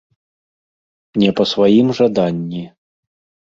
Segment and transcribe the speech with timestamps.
[1.23, 2.65] Не па сваім жаданні.